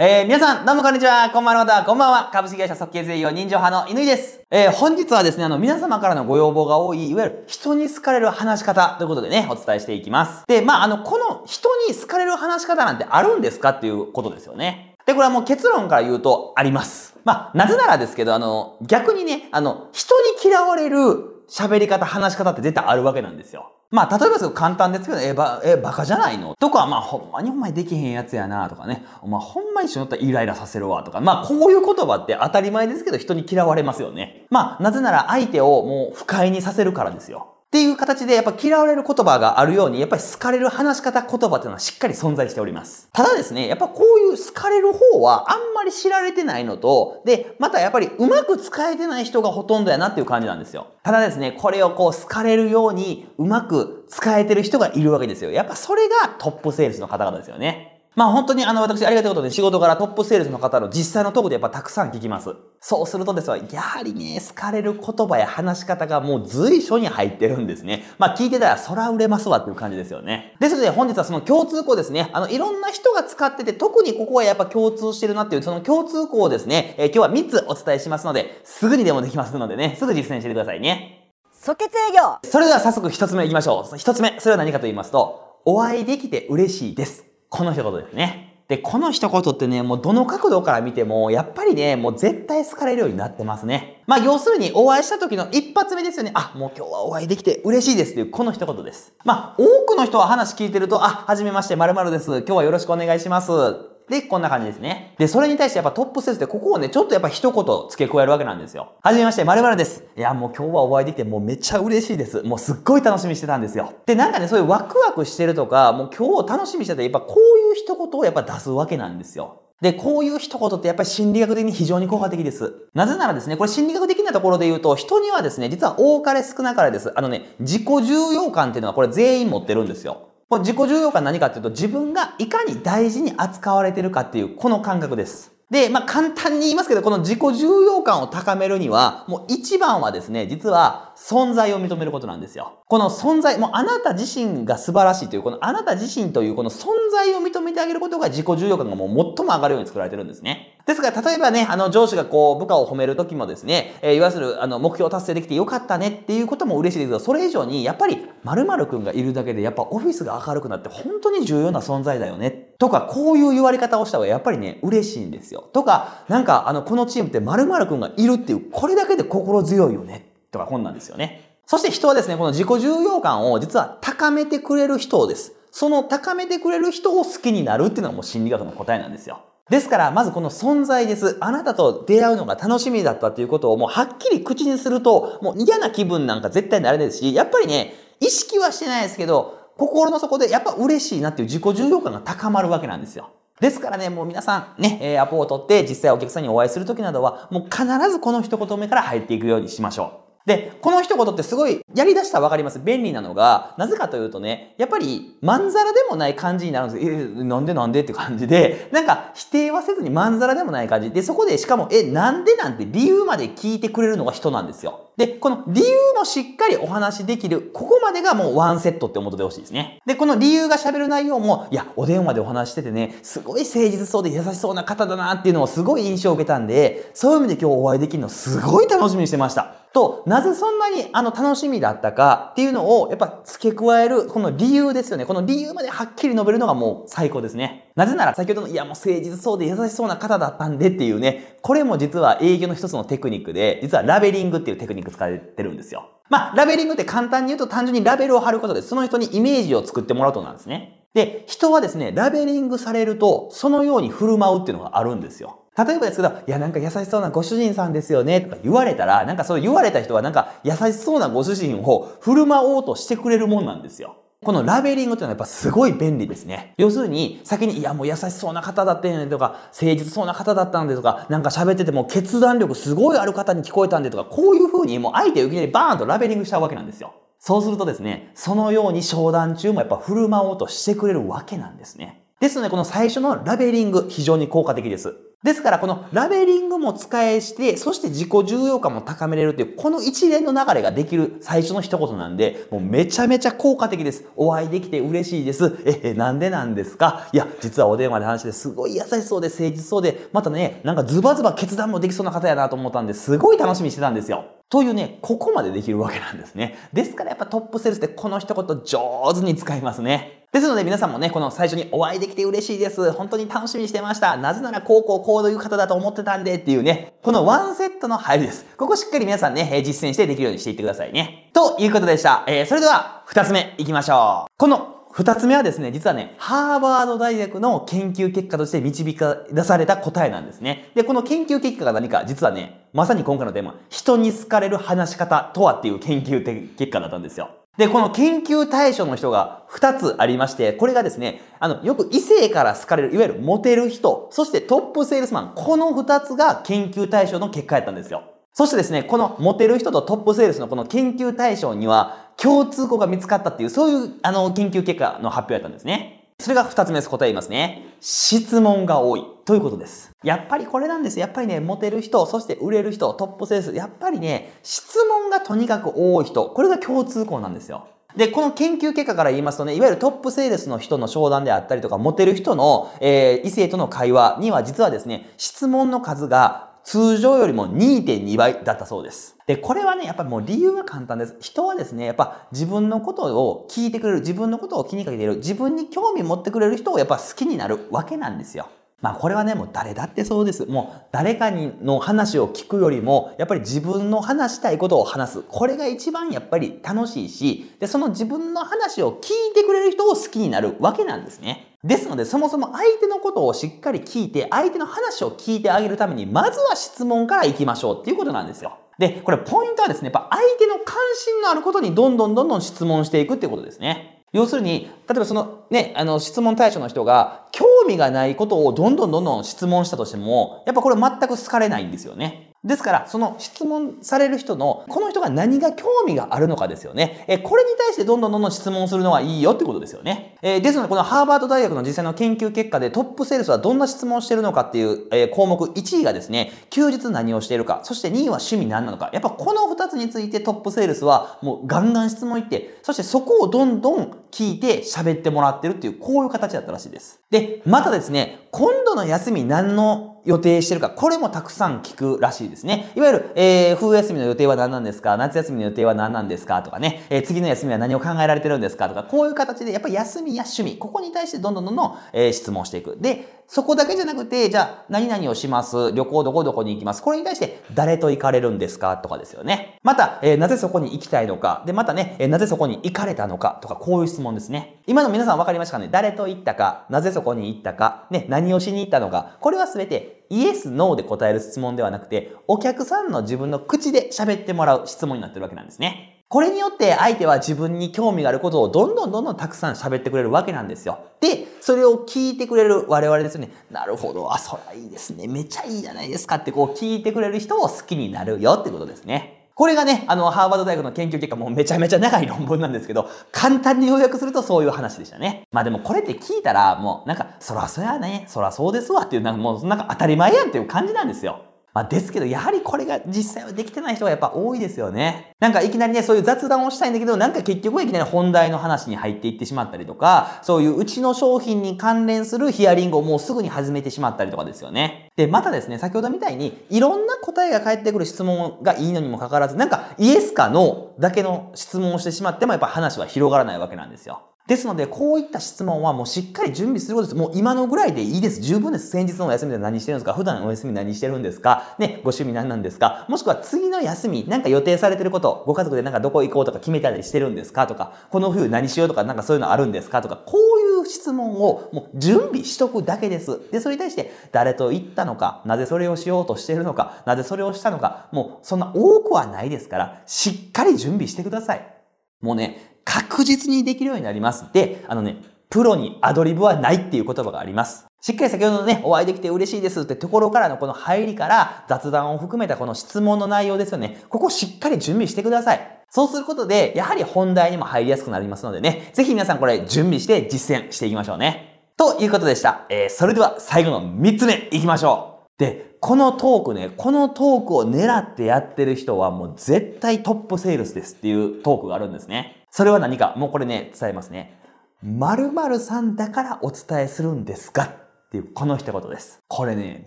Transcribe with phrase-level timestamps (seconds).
[0.00, 1.28] えー、皆さん、どうもこんにちは。
[1.30, 2.30] こんばんは、こんばんは。
[2.32, 4.42] 株式会社即決営業人情派の犬です。
[4.48, 10.44] えー、本日はですね、あの、皆様からのご要望が多い、いわゆる人に好かれる話し方ということでね、お伝えしていきます。
[10.46, 14.94] で、まあ、あの、この人に好かれる話し方なんてあるんですかっていうことですよね。
[15.04, 17.16] で、これはもう結論から言うと、あります。
[17.24, 23.72] まあ、なぜならですけど、あの、逆にね、あの、人に嫌われる喋り方、話し方って絶対あるわけなんですよ。
[23.90, 26.54] まあ、例えばですけど簡単ですけど、え、ば、え、バカじゃないの？
[26.60, 29.04] とか、まあ、ほんまにお前できへんやつやなとかね。
[29.22, 31.20] お前ほんま一緒に乗ったらイライラさせるわとか。
[31.20, 34.46] まあ、こういう言葉って当たり前ですけど人に嫌われますよね。
[34.50, 37.54] まあ、なぜなら相手をもう不快にさせるからですよ。
[37.68, 43.10] っていう形でやっぱ嫌われる言葉があるように、やっぱり好かれる話し方言葉っていうのはしっかり存在しております。
[43.12, 50.86] ただですね、やっぱこういう好かれる方はあんまり知られてないのと、で、またやっぱりうまく使えてない人がほとんどやなっていう感じなんですよ。
[51.02, 55.50] ただですね、これをこう好かれるようにうまく使えてる人がいるわけですよ。
[55.50, 57.97] やっぱそれがトップセールスの方々ですよね。
[58.14, 62.54] まあ本当にあの私ありがたいことで仕事からトップセールスの方の実際のとこでやっぱたくさん聞きます。
[62.80, 68.04] そうするとですね、やはりね、好かれる言葉や話し方がもう随所に入ってるんですね。
[68.18, 70.56] まあ聞いてたらそら売れますわっていう感じですよね。
[70.60, 72.30] ですので本日はその共通項ですね。
[72.32, 81.32] あのいろんな人が使ってて特にここはやっぱ共通してるなっていうその共通項をですね、えー、今日は3つお伝えしますので、すぐにでもできますのでね、すぐ実践してくださいね。
[81.52, 83.94] 即決営業それでは早速1つ目いきましょう。
[83.94, 87.27] 1つ目、それは何かと言いますと、お会いできて嬉しいです。
[87.48, 88.48] この一言ですね。
[88.68, 94.02] で、この一言ってね、もうどの角度から見ても、やっぱりね、もう絶対好かれるようになってますね。
[94.06, 96.32] まあ、要するにお会いした時の一発目ですよね。
[96.34, 99.14] あ、もう今日はお会いできて嬉しいですという、この一言です。
[99.24, 102.26] まあ、多くの人は話聞いてると、あ、はじめまして、〇〇です。
[102.26, 103.97] 今日はよろしくお願いします。
[104.08, 105.14] で、こんな感じですね。
[105.18, 108.92] で、それに対してやっぱトップセールスでここをね、ちょっとやっぱ一言付け加えるわけなんですよ。
[109.02, 110.04] はじめまして、〇〇です。
[110.16, 112.42] いや、もう今日はお会いできてもうめっちゃ嬉しいです。
[112.42, 113.92] もうすっごい楽しみしてたんですよ。
[114.06, 119.60] で、なんかね、そういうワクワクしてるとか、もう今日楽しみしてて、やっぱこういう一言をやっぱ出すわけなんですよ。
[119.80, 122.74] で、こういう一言ってやっぱり心理学的に非常に効果的です。
[122.94, 127.12] なぜならですね、これ心理学的なところで言うと、人にはですね、実は多かれ少なかれです。
[127.14, 130.28] あのね、自己重要感っていうのはこれ全員持ってるんですよ。
[130.50, 135.52] もう自己重要感何かっていうと、自分がいかに大事に扱われてるかっていう、この感覚です。
[135.70, 142.78] で、まあ、簡単に言いますけど、この自己重要感を高めるには、もう一番はですね、実は存在を認めることなんですよ。
[142.86, 150.78] この存在、もうあなた自身が素晴らしいという、このあなた自身というこの存在を認めてあげることが自己重要感がもう最も上がるように作られてるんですね。
[150.86, 162.72] ですから、例えばね、あの、上司がこう、部下を褒めるときもですね、えー、いわゆる、あの、目標達成できてよかったねっていうことも嬉しいですけど、それ以上に、やっぱり、〇〇くんがいるだけで、やっぱオフィスが明るくなって本当に重要な存在だよね。
[162.78, 165.68] とか、こういう言われ方をした方がやっぱりね、嬉しいんですよ。
[165.74, 170.27] とか、なんか、あの、このチームって〇〇くんがいるっていう、これだけで心強いよね。
[170.50, 171.58] とか、こんなんですよね。
[171.66, 175.52] そして人はですね、この自己重要感を実は高めてくれる人です。
[175.70, 179.40] その高めてくれる人を好きになるっていうのがもう心理学の答えなんですよ。
[179.68, 181.36] ですから、まずこの存在です。
[181.40, 193.28] あなたと出会うのが楽しみだったっていうことをもうはっきり口にすると、もう嫌な気分なんか絶対になれないですし、やっぱりね、意識はしてないですけど、心の底でやっぱ嬉しいなっていう自己重要感が高まるわけなんですよ。
[193.60, 200.27] ですからね、もう皆さんね、えアポを取って実際お客さんにお会いするときなどは、もう必ずこの一言目から入っていくようにしましょう。
[200.48, 202.80] で、この一言ってすごいやり出したらわかります。
[202.80, 207.12] 便利なのが、なぜかというとね、やっぱりまんざらでもない感じになるんですよ。
[207.12, 211.10] え、なんでなんでって感じで、なんか否定はせずにまんざらでもない感じ。
[211.10, 215.08] で、そこでしかも、え、なんでなんて理由まで聞いてくれるのが人なんですよ。
[215.18, 219.98] で、この理由もしっかりお話しできる、ここまでがもうワンセットって思っててほしいですね。
[220.06, 229.77] で、この理由が喋る内容も、いや、お電話でお話しててね、すごい誠実そうで優しそうな方だなっていうのをすごい印象を受けたんで、そういう意味で今日お会いできるのすごい楽しみにしてました。
[229.98, 235.26] と、なぜそんなにあの楽しみだったかっていうのをやっぱ付け加える、この理由ですよね。
[235.26, 237.90] この理由まではっきり述べるのがもう最高ですね。
[237.96, 246.08] なぜなら先ほどの、いやもう誠実そうで優しそうな方だったんでっていうね、これも実は営業の一つのテクニックで、実はラベリングっていうテクニック使われてるんですよ。
[246.30, 251.06] まあ、ラベリングって簡単に言うと単純にラベルを貼ることで、その人にイメージを作ってもらうとなんですね。
[251.14, 255.64] で、人はですね、ラベリングされると、そのように振る舞うっていうのがあるんですよ。
[255.78, 264.16] 例えばですけど、いや、なんか優しそうなご主人さんですよね、とか言われたら、なんかそう言われた人はなんか優しそうなご主人を振る舞おうとしてくれるもんなんですよ。
[264.44, 266.74] このラベリングっていうのはやっぱすごい便利ですね。
[266.78, 277.14] 要するに、先に、いやもう優しそうな方だったよねとか、誠実そうな方だったんでとか、なんか喋ってても決断力すごいある方に聞こえたんでとか、こういう風にもう相手をいきなりバーンとラベリングしちゃうわけなんですよ。
[277.40, 282.24] そうするとですね、そのように商談中もやっぱ振る舞おうとしてくれるわけなんですね。
[282.40, 285.27] ですので、この最初のラベリング、非常に効果的です。
[285.44, 294.24] ですから、このラベリングも使えして、そして自己重要感も高めれるっていう、この一連の流れができる最初の一言なんで、もうめちゃめちゃ効果的です。
[294.34, 295.78] お会いできて嬉しいです。
[295.84, 297.28] え、えなんでなんですか？
[297.32, 304.44] いや、実はお電話で話してすごい優しそうで誠実そうで、またね、なんかズバズバ決断もできそうな方やなと思ったんで、すごい楽しみにしてたんですよ。
[304.70, 306.76] というね、ここまでできるわけなんですね。
[306.92, 310.37] ですからやっぱトップセルスでこの一言上手に使いますね。
[310.50, 313.12] ですので皆さんもね、この最初にお会いできて嬉しいです。
[313.12, 314.34] 本当に楽しみにしてました。
[314.38, 318.64] なぜならこうこうこういう方だと思ってたんでっていうね、このワンセットの入りです。
[318.78, 321.50] ここしっかり皆さんね、実践してできるようにしていってくださいね。
[321.52, 322.44] ということでした。
[322.46, 324.50] えー、それでは二つ目いきましょう。
[324.56, 329.18] この二つ目はですね、実はね、ハーバード大学の研究結果として導き
[329.52, 330.90] 出された答えなんですね。
[330.94, 336.42] で、この研究結果が何か、実はね、まさに今回のテーマ、人に好かれる話し方とはっていう研究
[336.78, 337.50] 結果だったんですよ。
[337.78, 348.24] で、この研究対象の人が2つありまして、これがですね、あの、よく異性から好かれる、いわゆるモテる人、そしてトップセールスマン、この2つが研究対象の結果やったんですよ。
[348.52, 356.32] そしてですね、このモテる人とトップセールスのこの研究対象には共通項が見つかったっていう、そういうあの研究結果の発表やったんですね。
[356.40, 357.08] それが二つ目です。
[357.08, 357.94] 答え言いますね。
[358.00, 359.24] 質問が多い。
[359.48, 360.12] ということです。
[360.22, 361.18] やっぱりこれなんです。
[361.18, 367.88] やっぱりね、モテる人、そして売れる人、トップセールス、やっぱりね、質問がとにかく多い人、これが共通項なんですよ。
[368.14, 379.38] で、この研究結果から言いますとね、いわゆるトップセールスの人の商談であったりとか、モテる人の、えー、異性との会話には実はですね、質問の数が通常よりも2.2倍だったそうです。
[379.46, 381.34] で、これはね、やっぱりもう理由は簡単です。
[381.40, 388.68] 人はですね、やっぱ自分のことを聞いてくれる、自分のことを気にかけている、自分に興味持ってくれる人をやっぱ好きになるわけなんですよ。
[389.00, 390.66] まあこれはね、もう誰だってそうです。
[390.66, 395.42] もう誰かにの話を聞くよりも、やっぱり自分の話したいことを話す。
[395.42, 401.76] これが一番やっぱり楽しいし、で、その自分の話を聞いてくれる人を好きになるわけなんですね。
[401.84, 408.78] ですので、そもそも相手のことをしっかり聞いて、相手の話を聞いてあげるために、まずは質問から行きましょうっていうことなんですよ。
[408.98, 414.17] で、これポイントはですね、やっぱ相手の関心のあることにどんどんどんどん質問していくっていうことですね。
[414.32, 422.47] 要するに、例えばそのね、あの質問対象の人が興味がないことをどんどんどんどん質問したとしても、やっぱこれ全く好かれないんですよね。
[422.64, 427.24] ですから、その質問される人の、この人が何が興味があるのかですよね。
[427.28, 430.36] えこれに対してどんどんどんどん質問するのがいいよってことですよね。
[430.42, 439.10] えですので、このハーバード大学の実際の研究結果でトップセールスはどんな質問をしているのかっていう、え項目1位がですね、休日何をしているか、そして2位は趣味何なのか。
[439.12, 447.20] やっぱこの2つについてトップセールスはもうガンガン質問いって、そしてそこをどんどん聞いて喋ってもらってるっていう、こういう形だったらしいです。
[447.30, 452.92] で、またですね、今度の休み何の予定してるか、これもたくさん聞くらしいですね。
[452.96, 462.98] いわゆる、えー、冬休みの予定は何なんですか夏休みの予定は何なんですかとかね、えー、次の休みは何を考えられてるんですかとか、こういう形で、やっぱり休みや趣味、ここに対してどんどんどんどん、えー、質問していく。
[463.00, 468.98] で、そこだけじゃなくて、じゃあ、何々をします旅行どこどこに行きますこれに対して、誰と行かれるんですか？
[468.98, 469.78] とかですよね。
[469.82, 471.62] また、えー、なぜそこに行きたいのか？
[471.66, 473.58] で、またね、えー、なぜそこに行かれたのか？
[473.62, 474.82] とか、こういう質問ですね。
[474.86, 475.88] 今の皆さん分かりましたかね？
[475.90, 479.38] 誰と行ったか、なぜそこに行ったか、ね、何をしに行ったのか？
[479.40, 486.17] これはすべて、イエス、ノーで答える質問ではなくて、お客さんの自分の口で喋ってもらう質問になってるわけなんですね。
[486.30, 490.98] これによって相手は自分に興味があることをどんどんどんどんたくさん喋ってくれるわけなんですよ。
[491.22, 493.50] で、それを聞いてくれる我々ですね。
[493.70, 494.30] なるほど。
[494.30, 495.26] あ、そりゃいいですね。
[495.26, 499.50] めちゃいいじゃないですかってこう聞いてくれる人を好きになるよってことですね。
[499.54, 505.48] これがね、あの、ハーバード大学の研究結果もめちゃめちゃ長い論文なんですけど、簡単に要約するとそういう話でしたね。
[505.50, 511.40] まあでもこれって聞いたら、もうなんか、そらそやね、そらそうですわっていう、なんかもうなんか当たり前やんっていう感じなんですよ。
[511.74, 515.32] まあ、ですけど、やはりこれが実際はできてない人がやっぱ多いですよね。
[515.38, 525.10] なんかいきなりね、そういう雑談をしたいんだけど、なんか結局はいきなり本題の話に入っていってしまったりとか、そういううちの商品に関連するヒアリングをもうすぐに始めてしまったりとかですよね。
[525.16, 534.22] で、またですね、先ほどみたいに、いろんな答えが返ってくる質問がいいのにもかかわらず、なんかイエスかノーだけの質問をしてしまってもやっぱ話は広がらないわけなんですよ。
[534.48, 537.16] ですので、こういった質問はもうしっかり準備することです。
[537.16, 538.40] もう今のぐらいでいいです。
[538.40, 538.88] 十分です。
[538.88, 540.14] 先日のお休みで何してるんですか？
[540.14, 541.76] 普段お休み何してるんですか？
[541.78, 543.04] ね、ご趣味何なんですか？
[543.10, 547.66] もしくは次の休み、なんか予定されてること、ご家族でなんかどこ行こうとか決めたりしてるんですか？
[547.66, 550.00] とか、この冬何しようとかなんかそういうのあるんですか？
[550.00, 553.38] とか、こういう質問をもう準備しとくだけです。
[553.52, 561.74] で、それに対して誰と言ったのか、なぜそれをしようとしてるのか、なぜそれをしたのか、もうそんな多くはないですから、しっかり準備してください。
[562.20, 564.46] もうね、確実にできるようになります。
[564.52, 567.86] で、あのね、プロにアドリブはないっていう言葉があります。
[568.00, 574.02] しっかり先ほどのね、お会いできて嬉しいですってところからのこの入りから雑談を含めたこの質問の内容ですよね。
[574.08, 575.78] ここしっかり準備してください。
[575.90, 581.72] そうすることで、やはり本題にも入りやすくなりますのでね、ぜひ皆さんこれ準備して実践していきましょうね。
[581.76, 582.66] ということでした。
[582.68, 585.38] えー、それでは最後の3つ目いきましょう。
[585.38, 592.37] で、このトークね、このトークを狙ってやってる人はもう絶対トップセールスですっていうトークがあるんですね。
[592.50, 593.14] それは何か？
[593.16, 594.40] もうこれね、伝えますね。
[594.82, 597.70] 〇〇さんだからお伝えするんですがっ
[598.10, 599.20] ていうこの一言です。
[599.28, 599.86] これね、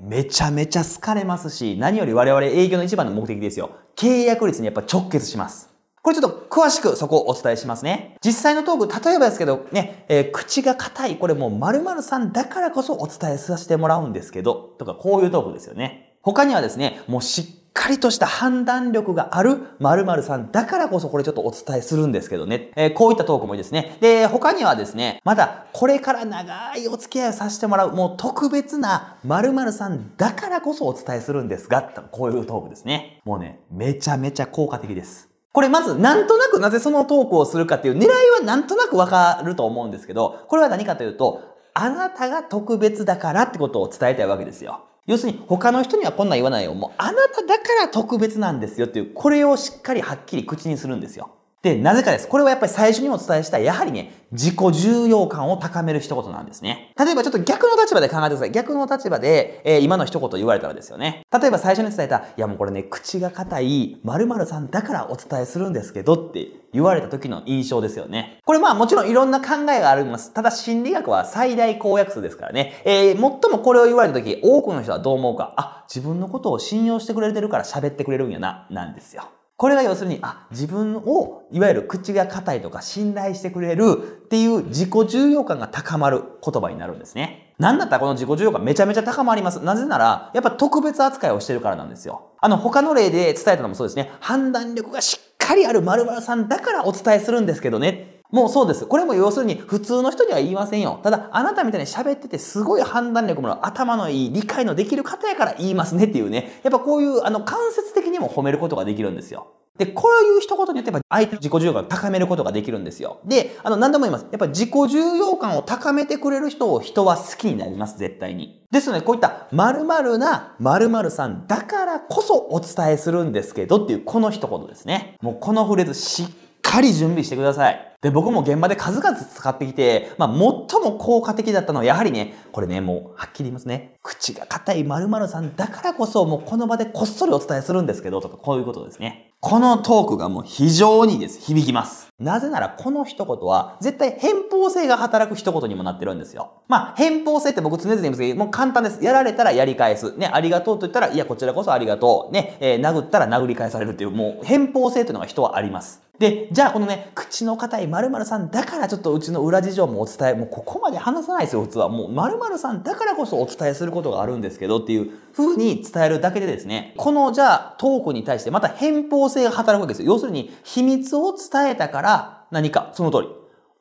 [0.01, 3.71] めちゃめちゃ好かれますし、何より我々営業の一番の目的ですよ。
[3.95, 5.69] 契約率にやっぱ直結します。
[6.03, 8.17] これちょっと詳しくそこをお伝えしますね。
[8.25, 16.17] 実際のトーク、例えばですけどね、えー、口が硬い、これもう〇〇さんだからこそお伝えさせてもらうんですけど、とかこういうトークですよね。
[16.23, 22.71] 他にはですね、もうしっかりとした判断力がある〇〇さんだからこそこれちょっとお伝えするんですけどね。
[22.75, 23.97] えー、こういったトークもいいですね。
[24.01, 33.21] で、他にはですね、まだこれから長いお付き合いをさせてもらう、もう特別な〇〇さんだからこそお伝えするんですが、こういうトークですね。
[33.23, 35.29] もうね、めちゃめちゃ効果的です。
[35.53, 41.41] これまずなんとなくなぜそのトークをするかっていう狙いはなんとなくわかると思うんですけど、これは何かというと、
[41.73, 44.85] あなたが特別だからってことを伝えたいわけですよ。
[45.11, 46.73] 要するに他の人にはこんなん言わないよ。
[46.73, 51.31] もうあなただから特別なんですよっていう、これをしっかりはっきり口にするんですよ。
[51.61, 52.27] で、なぜかです。
[52.27, 56.91] これはやっぱり最初にお伝えしたやはりね、自己重要感を高める一言なんですね。
[56.97, 58.51] 例えばちょっと逆の立場で考えてください。
[58.51, 61.21] 逆の立場で、えー、今の一言言われたらですよね。
[61.31, 68.39] 例えば最初に伝えた、いやもうこれね、口が硬い〇〇さんだからお伝えするんですけどって言われた時の印象ですよね。
[68.43, 70.33] これまあもちろんいろんな考えがあります。
[70.33, 72.81] ただ心理学は最大公約数ですからね。
[72.85, 75.53] えー、最もこれを言われた時、多くの人はどう思うか。
[75.57, 79.25] あ、自分のことを信用してくれてるから喋ってくれるんやな、なんですよ。
[79.61, 87.53] これが要するに、あ、自分を、いわゆる口が硬いとか信頼してくれるっていう自己重要感が高まる言葉になるんですね。
[87.59, 89.59] なんだったらこの自己重要感めちゃめちゃ高まります。
[89.59, 92.31] なぜなら、やっぱ特別扱いをしてるからなんですよ。
[92.41, 94.09] あの、他の例で伝えたのもそうですね。
[94.19, 98.10] 判断力がしっかりある〇〇さんだからお伝えするんですけどね。
[98.31, 98.85] もうそうです。
[98.85, 100.99] これも要するに普通の人には言いませんよ。
[101.03, 106.59] ただ、あなたみたいに喋っててすごい判断力の頭のいい、理解のできる方やから言いますねっていうね。
[106.63, 109.47] やっぱこういう、あの、間接的にも褒めることができるんですよ。
[109.77, 113.19] で、こういう一言によってやっぱ相手の自己重要感を高めることができるんですよ。
[113.25, 114.27] で、あの、何度も言います。
[114.31, 118.61] やっぱ自己重要感を高めてくれる人を人は好きになります、絶対に。
[118.69, 125.15] ですので、こういった〇〇な〇〇さんだからこそお伝えするんですけどっていうこの一言ですね。
[125.21, 126.27] もうこのフレーズしっ
[126.61, 127.90] かり準備してください。
[128.01, 130.39] で、僕も現場で数々使ってきて、まあ、最
[130.81, 133.99] も効果的だったのは、やはりね、これね、もう、はっきり言いますね。
[134.01, 139.31] 口が硬い〇〇さんだからこそ、もうこの場でこっそりお伝えするんですけど、とか、こういうことですね。
[139.39, 141.39] このトークがもう非常にです。
[141.41, 142.10] 響きます。
[142.21, 146.51] なぜならこの一言は絶対偏方性が働く一言にもなってるんですよ。
[146.67, 149.03] まあ偏方性って僕常々言いますけど、もう簡単です。
[149.03, 150.15] やられたらやり返す。
[150.17, 152.33] ね、ありがとうと言ったら、いやこちらこそありがとう。
[152.33, 156.01] ね、えー、殴ったら殴り返されるっていう、もう偏方性というのが人はあります。
[156.21, 161.89] で、じゃあこのね、口の硬い〇〇さんだからちょっとうちの裏事情もお伝え、もうここまで話さないですよ、普通は。
[161.89, 170.13] もう〇〇さんだからこそお伝えすることがあるんですけどっていう風に伝えるだけでですね、このじゃあトークに対してまた偏方性が働くわけですよ。
[170.13, 172.10] 要するに秘密を伝えたから
[172.51, 173.27] 何か、その通り。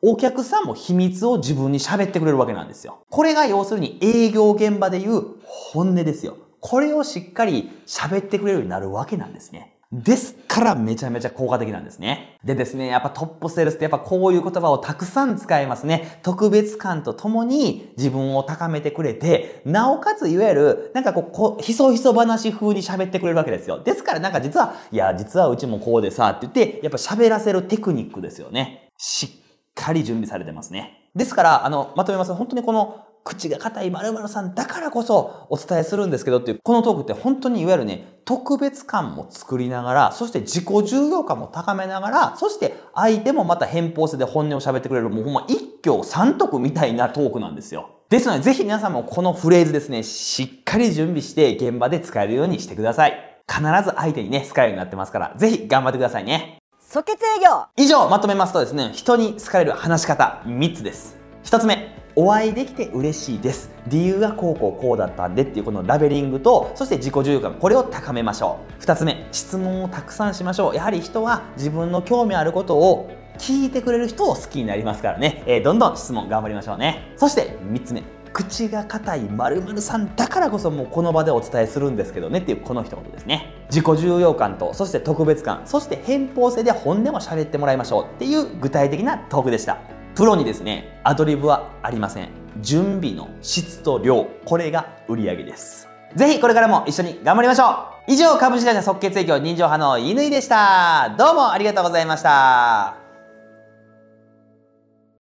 [0.03, 3.01] お客さんも秘密を自分に喋ってくれるわけなんですよ。
[3.11, 6.39] これが要するに営業現場でいう本音ですよ。
[6.61, 9.77] これをしっかり喋ってくれるようになるわけなんですね。
[9.93, 12.39] ですからめちゃめちゃ効果的なんですね。
[12.45, 16.21] でですね、やっぱトップセールスってやっぱこういう言葉をたくさん使いますね。
[16.23, 23.83] 特別感とともに自分を高めてくれて、なおかついわゆる、なんかこう、こひそひそ話風に喋ってくれるわけですよ。
[23.83, 28.91] ですからなんか実は、いや、実はうちもこうでさ、って言って、やっぱ喋らせるテクニックですよね。
[28.97, 29.31] しっ
[29.75, 31.11] かり準備されてますね。
[31.17, 32.33] ですから、あの、まとめます。
[32.33, 47.91] 本当にこの口が硬い〇〇さんだからこそお伝えするんですけどっていう、このトークって本当にいわゆるね、特別感も作りながら、そして自己重要感も高めながら、そして相手もまた偏方性で本音を喋ってくれる、もうほんま一挙三得みたいなトークなんですよ。
[48.09, 53.13] ですので、ぜひ皆さんもこのフレーズですね、しっかり準備して現場で使えるようにしてください。
[53.49, 56.59] 必ず相手にね、使えるようになってますから、ぜひ頑張ってくださいね。
[56.81, 61.17] 即決営業以上まとめますとですね、人に好かれる話し方3つです。
[61.45, 63.71] 1つ目、お会いできて嬉しいです。
[63.87, 68.73] 理由がこうこうこうだったんでっていうこのラベリングと、そして自己重要感、これを高めましょう。
[68.81, 70.75] 二つ目、質問をたくさんしましょう。
[70.75, 75.43] やはり人は自分の興味あることを聞いてくれる人を好きになりますからね。
[75.47, 77.13] えー、どんどん質問頑張りましょうね。
[77.17, 78.03] そして三つ目、
[78.33, 83.55] 口が硬い〇〇さんだからこそもうこの場でお伝えするんですけどねっていうこの一言ですね。
[83.71, 89.79] 自己重要感と、そして特別感、そして偏方性で本でも喋ってもらいましょうっていう具体的なトークでした。
[90.21, 92.29] プロにですね、アドリブはありません。
[92.61, 95.89] 準備の質と量、これが売り上げです。
[96.15, 101.15] ぜひこれからも一緒に頑張りましょう以上、株式会社即決営業人情派の乾でした。
[101.17, 103.00] どうもありがとうございました。